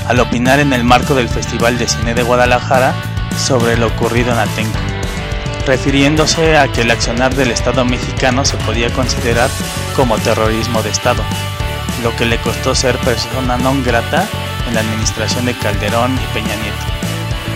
al 0.07 0.20
opinar 0.20 0.61
en 0.61 0.72
el 0.72 0.85
marco 0.85 1.16
del 1.16 1.29
Festival 1.29 1.79
de 1.79 1.88
Cine 1.88 2.14
de 2.14 2.22
Guadalajara 2.22 2.94
sobre 3.37 3.76
lo 3.76 3.88
ocurrido 3.88 4.33
en 4.33 4.38
Atenco 4.38 4.96
refiriéndose 5.66 6.57
a 6.57 6.68
que 6.68 6.83
el 6.83 6.90
accionar 6.90 7.35
del 7.35 7.50
Estado 7.50 7.85
mexicano 7.85 8.44
se 8.44 8.57
podía 8.59 8.92
considerar 8.92 9.50
como 9.96 10.16
terrorismo 10.18 10.83
de 10.83 10.90
Estado, 10.90 11.22
lo 12.02 12.14
que 12.16 12.24
le 12.24 12.38
costó 12.38 12.74
ser 12.74 12.96
persona 12.98 13.59
non 13.59 13.83
grata 13.83 14.24
en 14.70 14.79
la 14.79 14.81
administración 14.81 15.44
de 15.44 15.59
Calderón 15.59 16.14
y 16.14 16.26
Peña 16.31 16.55
Nieto. 16.62 16.87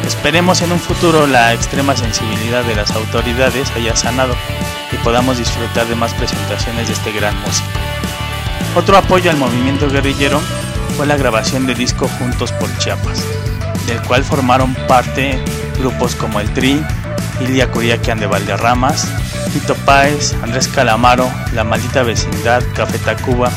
Esperemos 0.05 0.61
en 0.61 0.73
un 0.73 0.81
futuro 0.81 1.27
la 1.27 1.55
extrema 1.55 1.95
sensibilidad 1.95 2.65
de 2.65 2.75
las 2.75 2.91
autoridades 2.93 3.71
haya 3.77 3.95
sanado 3.95 4.35
y 4.91 4.97
podamos 5.07 5.39
disfrutar 5.39 5.87
de 5.87 5.95
más 5.95 6.13
presentaciones 6.15 6.89
de 6.89 6.95
este 6.95 7.13
gran 7.13 7.39
músico. 7.43 7.71
Otro 8.75 8.97
apoyo 8.97 9.31
al 9.31 9.37
movimiento 9.37 9.89
guerrillero 9.89 10.41
fue 10.97 11.07
la 11.07 11.17
grabación 11.17 11.67
del 11.67 11.79
disco 11.79 12.09
Juntos 12.19 12.51
por 12.53 12.77
Chiapas, 12.79 13.25
del 13.87 14.03
cual 14.03 14.25
formaron 14.25 14.75
parte 14.89 15.39
grupos 15.79 16.17
como 16.17 16.41
el 16.41 16.51
Tri, 16.53 16.83
Ilia 17.41 17.71
Curiaquian 17.71 18.21
de 18.21 18.27
Valderramas, 18.27 19.09
Tito 19.53 19.75
Páez, 19.87 20.35
Andrés 20.43 20.69
Calamaro, 20.69 21.31
La 21.55 21.65
Maldita 21.65 22.03
Vecindad, 22.03 22.63
Café 22.75 22.99
Tacuba, 22.99 23.51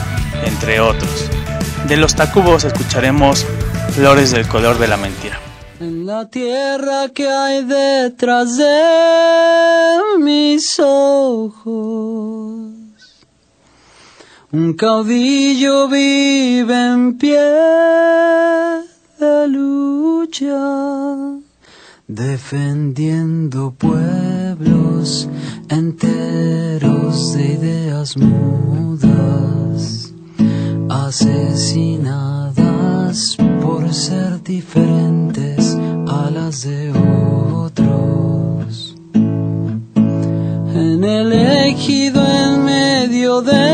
entre 0.45 0.79
otros. 0.79 1.29
De 1.87 1.97
los 1.97 2.15
Tacubos 2.15 2.63
escucharemos 2.63 3.45
Flores 3.93 4.31
del 4.31 4.47
color 4.47 4.79
de 4.79 4.87
la 4.87 4.97
mentira. 4.97 5.39
En 5.79 6.05
la 6.05 6.27
tierra 6.29 7.09
que 7.13 7.27
hay 7.27 7.63
detrás 7.63 8.57
de 8.57 9.99
mis 10.19 10.79
ojos, 10.79 11.73
un 14.51 14.73
caudillo 14.73 15.87
vive 15.89 16.73
en 16.73 17.17
pie 17.17 17.39
de 19.19 19.47
lucha, 19.47 20.55
defendiendo 22.13 23.73
pueblos 23.73 25.27
enteros 25.67 27.33
de 27.33 27.53
ideas 27.53 28.15
mudas, 28.17 30.13
asesinadas 30.89 32.55
por 33.61 33.91
ser 33.91 34.43
diferentes 34.43 35.75
a 36.07 36.29
las 36.29 36.61
de 36.63 36.91
otros. 37.55 38.95
En 39.15 41.03
el 41.03 41.33
ejido 41.33 42.23
en 42.23 42.63
medio 42.63 43.41
de 43.41 43.72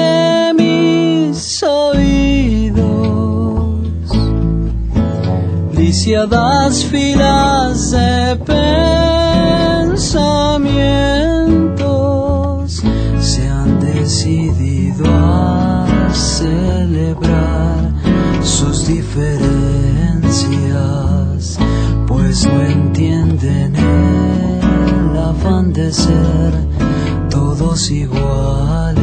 lisiadas 6.19 6.83
filas 6.85 7.91
de 7.91 8.35
pensamientos 9.87 12.83
se 13.21 13.47
han 13.47 13.79
decidido 13.79 15.05
a 15.07 16.09
celebrar 16.13 17.93
sus 18.43 18.87
diferencias, 18.87 21.57
pues 22.05 22.45
no 22.45 22.61
entienden 22.63 23.77
el 23.77 25.17
afán 25.17 25.71
de 25.71 25.93
ser 25.93 26.53
todos 27.29 27.89
iguales. 27.91 28.99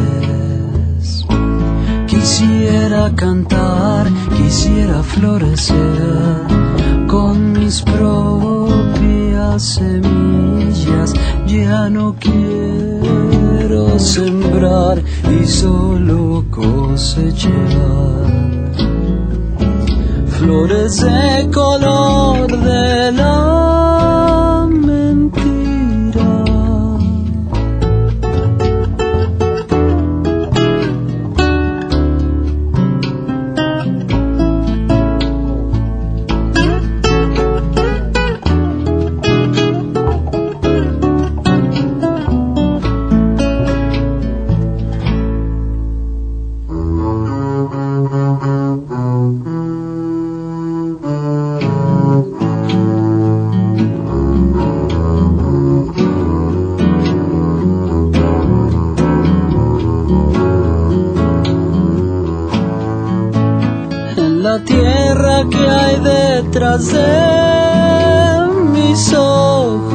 Quisiera 2.06 3.10
cantar, 3.14 4.06
quisiera 4.36 5.02
florecer 5.02 6.65
mis 7.58 7.82
propias 7.82 9.62
semillas. 9.62 11.14
Ya 11.46 11.88
no 11.88 12.14
quiero 12.18 13.98
sembrar 13.98 15.02
y 15.30 15.46
solo 15.46 16.44
cosechar 16.50 17.56
flores 20.38 21.00
de 21.00 21.50
color 21.52 22.46
de 22.46 23.12
la 23.12 23.95
detrás 66.92 68.54
de 68.54 68.62
mis 68.72 69.12
ojos. 69.12 69.86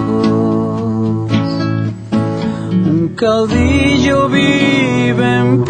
Un 2.71 3.13
caudillo 3.15 4.29
vive 4.29 5.37
en 5.37 5.63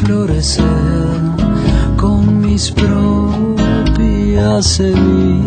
florecer 0.00 0.64
con 1.96 2.40
mis 2.40 2.70
propias 2.70 4.66
semillas. 4.66 5.37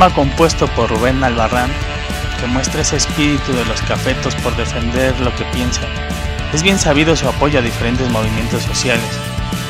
Tema 0.00 0.14
compuesto 0.14 0.66
por 0.68 0.88
Rubén 0.88 1.22
Albarrán, 1.22 1.70
que 2.40 2.46
muestra 2.46 2.80
ese 2.80 2.96
espíritu 2.96 3.52
de 3.52 3.66
los 3.66 3.82
cafetos 3.82 4.34
por 4.36 4.56
defender 4.56 5.20
lo 5.20 5.30
que 5.36 5.44
piensan. 5.52 5.84
Es 6.54 6.62
bien 6.62 6.78
sabido 6.78 7.14
su 7.16 7.28
apoyo 7.28 7.58
a 7.58 7.62
diferentes 7.62 8.08
movimientos 8.08 8.62
sociales. 8.62 9.04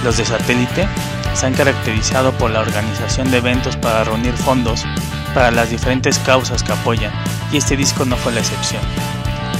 Los 0.05 0.19
de 0.19 0.25
satélite 0.25 0.87
se 1.35 1.47
han 1.47 1.55
caracterizado 1.55 2.31
por 2.39 2.53
la 2.53 2.61
organización 2.61 3.33
de 3.33 3.39
eventos 3.39 3.77
para 3.77 4.05
reunir 4.05 4.35
fondos 4.35 4.87
para 5.35 5.51
las 5.51 5.71
diferentes 5.71 6.21
causas 6.21 6.63
que 6.63 6.75
apoyan, 6.75 7.11
y 7.51 7.57
este 7.57 7.77
disco 7.77 8.05
no 8.05 8.15
fue 8.15 8.31
la 8.31 8.39
excepción. 8.39 8.83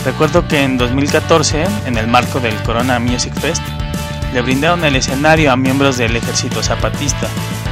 Recuerdo 0.05 0.47
que 0.47 0.63
en 0.63 0.79
2014, 0.79 1.67
en 1.87 1.99
el 1.99 2.07
marco 2.07 2.39
del 2.39 2.55
Corona 2.63 3.01
Music 3.01 3.35
Fest, 3.41 3.63
le 4.33 4.41
brindaron 4.41 4.85
el 4.85 4.95
escenario 4.95 5.51
a 5.51 5.57
miembros 5.57 5.97
del 5.97 6.15
ejército 6.15 6.63
zapatista 6.63 7.27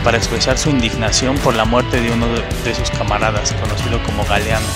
para 0.05 0.17
expresar 0.17 0.59
su 0.59 0.71
indignación 0.71 1.37
por 1.39 1.55
la 1.55 1.65
muerte 1.65 2.01
de 2.01 2.11
uno 2.11 2.27
de 2.27 2.75
sus 2.75 2.91
camaradas, 2.91 3.53
conocido 3.61 4.03
como 4.03 4.25
Galeano. 4.25 4.67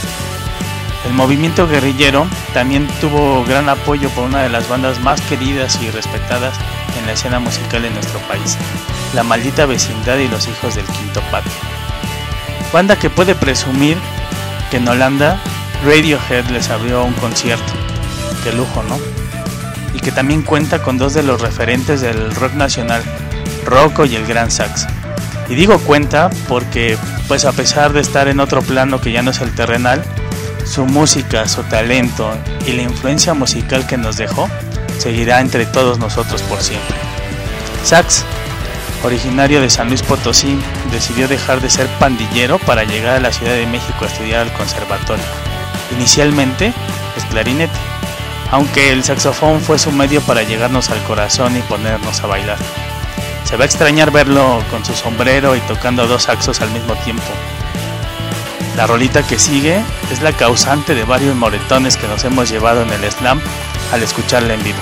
El 1.07 1.15
movimiento 1.15 1.67
guerrillero 1.67 2.27
también 2.55 2.87
tuvo 3.01 3.45
gran 3.45 3.69
apoyo 3.69 4.09
por 4.11 4.25
una 4.25 4.43
de 4.43 4.49
las 4.49 4.69
bandas 4.69 5.01
más 5.01 5.21
queridas 5.23 5.81
y 5.83 5.91
respetadas 5.91 6.55
en 6.99 7.07
la 7.07 7.13
escena 7.13 7.41
musical 7.41 7.83
de 7.83 7.91
nuestro 7.91 8.21
país, 8.21 8.57
La 9.15 9.25
Maldita 9.25 9.67
Vecindad 9.67 10.19
y 10.19 10.29
los 10.29 10.47
Hijos 10.47 10.77
del 10.77 10.85
Quinto 10.87 11.21
Patio. 11.31 11.51
Banda 12.73 12.97
que 12.97 13.11
puede 13.11 13.35
presumir 13.35 13.99
que 14.71 14.77
en 14.77 14.89
Holanda 14.89 15.41
Radiohead 15.85 16.47
les 16.47 16.71
abrió 16.71 17.05
un 17.05 17.15
concierto. 17.15 17.73
Qué 18.45 18.53
lujo, 18.53 18.83
¿no? 18.85 18.99
Y 19.95 20.01
que 20.01 20.13
también 20.13 20.43
cuenta 20.43 20.83
con 20.83 20.99
dos 20.99 21.15
de 21.15 21.23
los 21.23 21.41
referentes 21.41 22.01
del 22.01 22.35
rock 22.35 22.55
nacional, 22.55 23.03
Rocco 23.67 24.05
y 24.05 24.15
el 24.15 24.27
Gran 24.27 24.51
Sax. 24.51 24.87
Y 25.49 25.55
digo 25.55 25.79
cuenta 25.79 26.31
porque, 26.49 26.97
pues 27.29 27.45
a 27.45 27.53
pesar 27.53 27.93
de 27.93 28.01
estar 28.01 28.29
en 28.29 28.41
otro 28.41 28.63
plano 28.63 29.01
que 29.01 29.13
ya 29.13 29.23
no 29.23 29.31
es 29.31 29.41
el 29.41 29.55
terrenal, 29.55 30.03
su 30.65 30.87
música, 30.87 31.49
su 31.49 31.63
talento 31.65 32.33
y 32.67 32.73
la 32.73 32.83
influencia 32.83 33.35
musical 33.35 33.87
que 33.87 33.97
nos 33.97 34.17
dejó 34.17 34.49
seguirá 34.99 35.41
entre 35.41 35.67
todos 35.67 35.99
nosotros 35.99 36.43
por 36.43 36.61
siempre. 36.61 36.97
Sax, 37.85 38.25
originario 39.03 39.61
de 39.61 39.71
San 39.71 39.89
Luis 39.89 40.03
Potosí, 40.03 40.59
decidió 40.93 41.27
dejar 41.27 41.61
de 41.61 41.71
ser 41.71 41.89
pandillero 41.99 42.59
para 42.59 42.85
llegar 42.85 43.17
a 43.17 43.21
la 43.21 43.33
Ciudad 43.33 43.55
de 43.55 43.67
México 43.67 44.05
a 44.05 44.07
estudiar 44.07 44.41
al 44.43 44.53
conservatorio. 44.53 45.25
Inicialmente 45.97 46.73
es 47.17 47.25
clarinete, 47.25 47.79
aunque 48.51 48.93
el 48.93 49.03
saxofón 49.03 49.61
fue 49.61 49.79
su 49.79 49.91
medio 49.91 50.21
para 50.23 50.43
llegarnos 50.43 50.91
al 50.91 51.03
corazón 51.03 51.57
y 51.57 51.61
ponernos 51.63 52.23
a 52.23 52.27
bailar. 52.27 52.59
Se 53.53 53.59
va 53.59 53.65
a 53.65 53.67
extrañar 53.67 54.11
verlo 54.11 54.65
con 54.71 54.83
su 54.83 54.95
sombrero 54.95 55.55
y 55.55 55.61
tocando 55.61 56.07
dos 56.07 56.23
saxos 56.23 56.63
al 56.63 56.71
mismo 56.71 56.95
tiempo. 57.05 57.23
La 58.79 58.87
rolita 58.87 59.27
que 59.27 59.39
sigue 59.39 59.85
es 60.11 60.23
la 60.23 60.33
causante 60.33 60.95
de 60.95 61.05
varios 61.05 61.37
moretones 61.37 61.99
que 61.99 62.09
nos 62.09 62.25
hemos 62.25 62.49
llevado 62.49 62.81
en 62.81 62.91
el 62.91 63.13
slam 63.13 63.43
al 63.93 64.03
escucharla 64.03 64.55
en 64.55 64.65
vivo. 64.65 64.79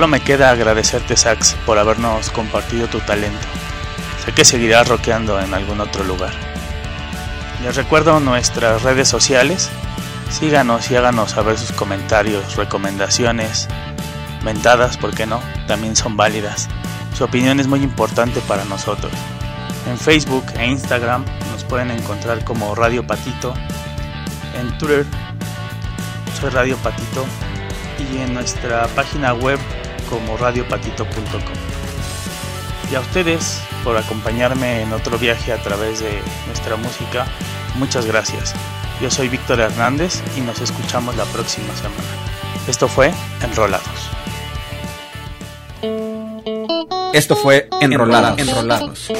Solo 0.00 0.12
me 0.12 0.20
queda 0.20 0.48
agradecerte 0.48 1.14
Sax 1.14 1.56
por 1.66 1.76
habernos 1.76 2.30
compartido 2.30 2.86
tu 2.86 3.00
talento. 3.00 3.46
Sé 4.24 4.32
que 4.32 4.46
seguirás 4.46 4.88
rockeando 4.88 5.38
en 5.38 5.52
algún 5.52 5.78
otro 5.78 6.04
lugar. 6.04 6.32
Les 7.62 7.76
recuerdo 7.76 8.18
nuestras 8.18 8.82
redes 8.82 9.08
sociales. 9.08 9.68
Síganos 10.30 10.90
y 10.90 10.96
háganos 10.96 11.32
saber 11.32 11.58
sus 11.58 11.72
comentarios, 11.72 12.56
recomendaciones, 12.56 13.68
mentadas, 14.42 14.96
¿por 14.96 15.14
qué 15.14 15.26
no? 15.26 15.42
También 15.66 15.94
son 15.94 16.16
válidas. 16.16 16.68
Su 17.12 17.24
opinión 17.24 17.60
es 17.60 17.66
muy 17.66 17.82
importante 17.82 18.40
para 18.48 18.64
nosotros. 18.64 19.12
En 19.86 19.98
Facebook 19.98 20.46
e 20.58 20.66
Instagram 20.66 21.26
nos 21.52 21.64
pueden 21.64 21.90
encontrar 21.90 22.42
como 22.46 22.74
Radio 22.74 23.06
Patito. 23.06 23.52
En 24.58 24.78
Twitter 24.78 25.04
soy 26.40 26.48
Radio 26.48 26.78
Patito 26.78 27.26
y 27.98 28.16
en 28.22 28.32
nuestra 28.32 28.86
página 28.94 29.34
web 29.34 29.58
como 30.10 30.36
radiopatito.com. 30.36 31.40
Y 32.90 32.94
a 32.96 33.00
ustedes 33.00 33.62
por 33.84 33.96
acompañarme 33.96 34.82
en 34.82 34.92
otro 34.92 35.16
viaje 35.16 35.52
a 35.52 35.62
través 35.62 36.00
de 36.00 36.20
nuestra 36.46 36.76
música, 36.76 37.26
muchas 37.76 38.04
gracias. 38.04 38.54
Yo 39.00 39.10
soy 39.10 39.28
Víctor 39.28 39.60
Hernández 39.60 40.20
y 40.36 40.40
nos 40.40 40.60
escuchamos 40.60 41.16
la 41.16 41.24
próxima 41.24 41.74
semana. 41.76 42.30
Esto 42.68 42.88
fue 42.88 43.12
Enrolados. 43.42 44.10
Esto 47.12 47.34
fue 47.34 47.68
Enrolados, 47.80 48.38
Enrolados, 48.38 49.12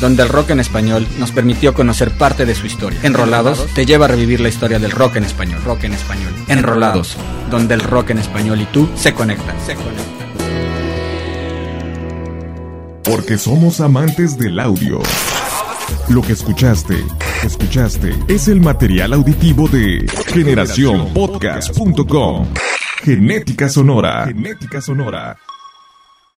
donde 0.00 0.22
el 0.22 0.28
rock 0.28 0.50
en 0.50 0.60
español 0.60 1.06
nos 1.18 1.30
permitió 1.30 1.74
conocer 1.74 2.10
parte 2.16 2.46
de 2.46 2.54
su 2.54 2.66
historia. 2.66 2.98
Enrolados 3.02 3.66
te 3.74 3.86
lleva 3.86 4.06
a 4.06 4.08
revivir 4.08 4.40
la 4.40 4.48
historia 4.48 4.78
del 4.78 4.90
rock 4.90 5.16
en 5.16 5.24
español, 5.24 5.62
rock 5.64 5.84
en 5.84 5.94
español. 5.94 6.32
Enrolados, 6.48 7.16
donde 7.50 7.74
el 7.74 7.80
rock 7.80 8.10
en 8.10 8.18
español 8.18 8.60
y 8.60 8.66
tú 8.66 8.88
se 8.96 9.14
conectan, 9.14 9.56
se 9.64 9.74
conectan. 9.74 10.27
Porque 13.08 13.38
somos 13.38 13.80
amantes 13.80 14.36
del 14.36 14.60
audio. 14.60 15.00
Lo 16.10 16.20
que 16.20 16.34
escuchaste 16.34 17.02
escuchaste 17.42 18.14
es 18.28 18.48
el 18.48 18.60
material 18.60 19.14
auditivo 19.14 19.66
de 19.68 20.06
generacionpodcast.com. 20.26 22.46
Genética 23.02 23.70
Sonora. 23.70 24.26
Genética 24.26 24.82
Sonora. 24.82 25.38